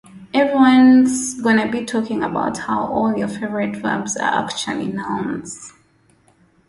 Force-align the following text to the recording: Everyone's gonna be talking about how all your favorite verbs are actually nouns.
Everyone's 0.33 1.39
gonna 1.39 1.69
be 1.69 1.85
talking 1.85 2.23
about 2.23 2.57
how 2.57 2.87
all 2.87 3.15
your 3.15 3.27
favorite 3.27 3.75
verbs 3.75 4.17
are 4.17 4.43
actually 4.43 4.87
nouns. 4.87 5.73